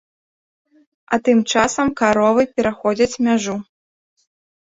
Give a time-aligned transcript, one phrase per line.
[1.13, 3.55] А тым часам каровы пераходзяць мяжу.